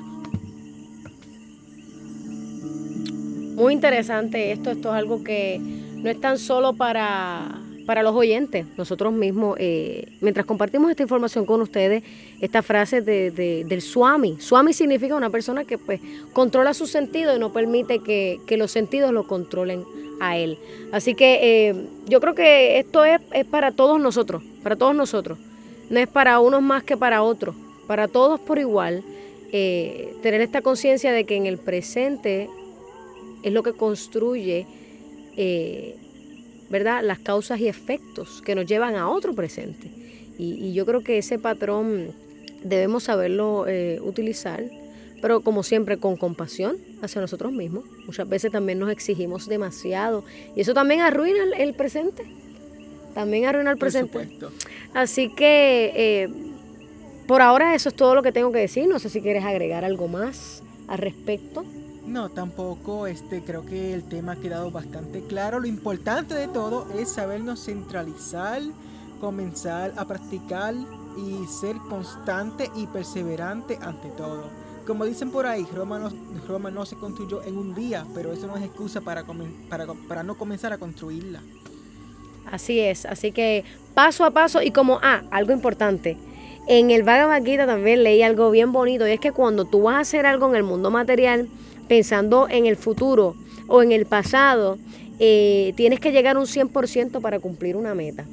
Muy 3.55 3.73
interesante 3.73 4.51
esto, 4.51 4.71
esto 4.71 4.89
es 4.89 4.95
algo 4.95 5.23
que 5.23 5.59
no 5.59 6.09
es 6.09 6.19
tan 6.21 6.37
solo 6.37 6.73
para 6.73 7.61
para 7.85 8.01
los 8.01 8.15
oyentes, 8.15 8.65
nosotros 8.77 9.13
mismos, 9.13 9.57
eh, 9.59 10.07
mientras 10.19 10.45
compartimos 10.45 10.89
esta 10.89 11.03
información 11.03 11.45
con 11.45 11.61
ustedes, 11.61 12.03
esta 12.41 12.63
frase 12.63 13.01
de, 13.01 13.31
del 13.63 13.81
Swami. 13.81 14.37
Swami 14.39 14.73
significa 14.73 15.15
una 15.15 15.29
persona 15.29 15.65
que 15.65 15.77
pues 15.77 16.01
controla 16.33 16.73
sus 16.73 16.89
sentidos 16.89 17.37
y 17.37 17.39
no 17.39 17.53
permite 17.53 17.99
que, 17.99 18.39
los 18.57 18.71
sentidos 18.71 19.11
lo 19.11 19.27
controlen 19.27 19.83
a 20.19 20.37
él. 20.37 20.57
Así 20.91 21.13
que 21.13 21.39
eh, 21.69 21.75
yo 22.07 22.19
creo 22.21 22.33
que 22.33 22.79
esto 22.79 23.05
es, 23.05 23.19
es, 23.33 23.45
para 23.45 23.71
todos 23.71 23.99
nosotros, 23.99 24.41
para 24.63 24.75
todos 24.75 24.95
nosotros. 24.95 25.37
No 25.89 25.99
es 25.99 26.07
para 26.07 26.39
unos 26.39 26.61
más 26.61 26.83
que 26.83 26.97
para 26.97 27.21
otros. 27.21 27.55
para 27.85 28.07
todos 28.07 28.39
por 28.39 28.57
igual, 28.57 29.03
eh, 29.51 30.15
tener 30.23 30.41
esta 30.41 30.61
conciencia 30.61 31.11
de 31.11 31.25
que 31.25 31.35
en 31.35 31.45
el 31.45 31.59
presente 31.59 32.49
es 33.45 33.53
lo 33.53 33.61
que 33.61 33.73
construye, 33.73 34.65
eh, 35.37 35.95
¿verdad?, 36.69 37.03
las 37.03 37.19
causas 37.19 37.59
y 37.59 37.67
efectos 37.67 38.41
que 38.41 38.55
nos 38.55 38.65
llevan 38.65 38.95
a 38.95 39.07
otro 39.07 39.35
presente. 39.35 39.91
Y, 40.37 40.73
yo 40.73 40.85
creo 40.85 41.01
que 41.01 41.19
ese 41.19 41.37
patrón 41.37 42.07
debemos 42.63 43.03
saberlo 43.03 43.67
eh, 43.67 43.99
utilizar, 44.01 44.63
pero 45.21 45.41
como 45.41 45.61
siempre 45.61 45.97
con 45.97 46.17
compasión 46.17 46.77
hacia 47.03 47.21
nosotros 47.21 47.51
mismos. 47.51 47.83
Muchas 48.07 48.27
veces 48.27 48.51
también 48.51 48.79
nos 48.79 48.89
exigimos 48.89 49.47
demasiado 49.47 50.25
y 50.55 50.61
eso 50.61 50.73
también 50.73 51.01
arruina 51.01 51.39
el, 51.55 51.75
presente. 51.75 52.25
También 53.13 53.45
arruina 53.45 53.69
el 53.69 53.77
presente. 53.77 54.27
Así 54.95 55.29
que 55.29 55.91
eh, 55.95 56.29
por 57.27 57.43
ahora 57.43 57.75
eso 57.75 57.89
es 57.89 57.95
todo 57.95 58.15
lo 58.15 58.23
que 58.23 58.31
tengo 58.31 58.51
que 58.51 58.59
decir. 58.59 58.87
No 58.87 58.97
sé 58.97 59.09
si 59.09 59.21
quieres 59.21 59.43
agregar 59.43 59.85
algo 59.85 60.07
más 60.07 60.63
al 60.87 60.97
respecto. 60.97 61.63
No, 62.05 62.29
tampoco, 62.29 63.07
este, 63.07 63.41
creo 63.43 63.65
que 63.65 63.93
el 63.93 64.03
tema 64.03 64.33
ha 64.33 64.35
quedado 64.35 64.69
bastante 64.69 65.21
claro. 65.21 65.59
Lo 65.59 65.67
importante 65.67 66.35
de 66.35 66.47
todo 66.47 66.87
es 66.97 67.09
sabernos 67.09 67.65
centralizar, 67.65 68.61
comenzar 69.19 69.93
a 69.97 70.05
practicar 70.05 70.75
y 71.17 71.47
ser 71.47 71.77
constante 71.89 72.69
y 72.75 72.85
perseverante 72.87 73.79
ante 73.81 74.09
todo. 74.09 74.43
Como 74.85 75.05
dicen 75.05 75.31
por 75.31 75.47
ahí, 75.47 75.65
Roma 75.73 75.97
no, 75.97 76.11
Roma 76.47 76.69
no 76.69 76.85
se 76.85 76.95
construyó 76.95 77.41
en 77.41 77.57
un 77.57 77.73
día, 77.73 78.05
pero 78.13 78.31
eso 78.31 78.45
no 78.45 78.55
es 78.55 78.63
excusa 78.63 79.01
para, 79.01 79.23
para, 79.67 79.87
para 80.07 80.21
no 80.21 80.37
comenzar 80.37 80.73
a 80.73 80.77
construirla. 80.77 81.41
Así 82.51 82.79
es, 82.79 83.07
así 83.07 83.31
que 83.31 83.63
paso 83.95 84.23
a 84.25 84.31
paso 84.31 84.61
y 84.61 84.69
como, 84.69 84.99
ah, 85.01 85.23
algo 85.31 85.53
importante. 85.53 86.17
En 86.67 86.91
el 86.91 87.01
Bhagavad 87.01 87.43
Gita 87.43 87.65
también 87.65 88.03
leí 88.03 88.21
algo 88.21 88.51
bien 88.51 88.71
bonito 88.71 89.07
y 89.07 89.11
es 89.11 89.19
que 89.19 89.31
cuando 89.31 89.65
tú 89.65 89.83
vas 89.83 89.95
a 89.95 89.99
hacer 89.99 90.27
algo 90.27 90.47
en 90.49 90.55
el 90.55 90.63
mundo 90.63 90.91
material, 90.91 91.47
pensando 91.87 92.47
en 92.49 92.65
el 92.65 92.75
futuro 92.75 93.35
o 93.67 93.81
en 93.81 93.91
el 93.91 94.05
pasado, 94.05 94.77
eh, 95.19 95.73
tienes 95.75 95.99
que 95.99 96.11
llegar 96.11 96.35
a 96.35 96.39
un 96.39 96.47
100% 96.47 97.21
para 97.21 97.39
cumplir 97.39 97.75
una 97.75 97.95
meta. 97.95 98.25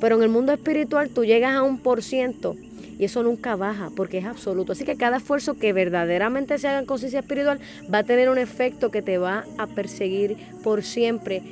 Pero 0.00 0.16
en 0.16 0.22
el 0.22 0.28
mundo 0.28 0.52
espiritual 0.52 1.10
tú 1.10 1.24
llegas 1.24 1.54
a 1.54 1.62
un 1.62 1.78
por 1.78 2.02
ciento 2.02 2.56
y 2.98 3.04
eso 3.04 3.22
nunca 3.22 3.56
baja 3.56 3.90
porque 3.94 4.18
es 4.18 4.24
absoluto. 4.24 4.72
Así 4.72 4.84
que 4.84 4.96
cada 4.96 5.18
esfuerzo 5.18 5.54
que 5.54 5.72
verdaderamente 5.72 6.58
se 6.58 6.68
haga 6.68 6.80
en 6.80 6.86
conciencia 6.86 7.20
espiritual 7.20 7.60
va 7.92 7.98
a 7.98 8.04
tener 8.04 8.28
un 8.28 8.38
efecto 8.38 8.90
que 8.90 9.02
te 9.02 9.18
va 9.18 9.44
a 9.58 9.66
perseguir 9.66 10.36
por 10.62 10.82
siempre. 10.82 11.42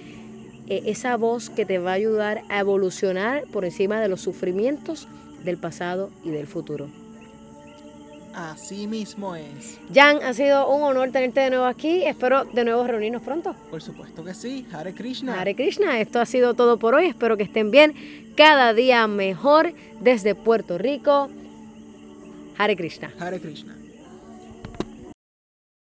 Eh, 0.68 0.82
esa 0.86 1.16
voz 1.16 1.50
que 1.50 1.66
te 1.66 1.78
va 1.78 1.90
a 1.90 1.94
ayudar 1.94 2.42
a 2.48 2.60
evolucionar 2.60 3.44
por 3.52 3.64
encima 3.64 4.00
de 4.00 4.08
los 4.08 4.20
sufrimientos 4.20 5.08
del 5.44 5.56
pasado 5.56 6.10
y 6.24 6.30
del 6.30 6.46
futuro. 6.46 7.01
Así 8.34 8.86
mismo 8.86 9.34
es. 9.34 9.78
Jan, 9.92 10.22
ha 10.22 10.32
sido 10.32 10.68
un 10.68 10.82
honor 10.82 11.10
tenerte 11.10 11.40
de 11.40 11.50
nuevo 11.50 11.66
aquí. 11.66 12.04
Espero 12.04 12.44
de 12.44 12.64
nuevo 12.64 12.84
reunirnos 12.84 13.22
pronto. 13.22 13.54
Por 13.70 13.82
supuesto 13.82 14.24
que 14.24 14.34
sí. 14.34 14.66
Hare 14.72 14.94
Krishna. 14.94 15.40
Hare 15.40 15.54
Krishna. 15.54 16.00
Esto 16.00 16.20
ha 16.20 16.26
sido 16.26 16.54
todo 16.54 16.78
por 16.78 16.94
hoy. 16.94 17.06
Espero 17.06 17.36
que 17.36 17.42
estén 17.42 17.70
bien. 17.70 17.94
Cada 18.36 18.72
día 18.74 19.06
mejor 19.06 19.74
desde 20.00 20.34
Puerto 20.34 20.78
Rico. 20.78 21.28
Hare 22.56 22.76
Krishna. 22.76 23.12
Hare 23.18 23.40
Krishna. 23.40 23.76